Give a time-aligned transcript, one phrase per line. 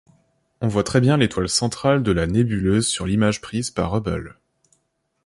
[0.61, 4.39] On voit très bien l'étoile centrale de la nébuleuse sur l'image prise par Hubble.